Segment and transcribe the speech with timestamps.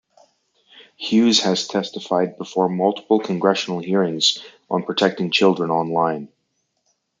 [0.97, 6.29] Hughes has testified before multiple congressional hearings on protecting children online.